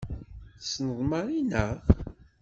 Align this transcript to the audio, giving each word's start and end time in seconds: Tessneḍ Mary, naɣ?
Tessneḍ 0.59 0.99
Mary, 1.09 1.39
naɣ? 1.43 1.75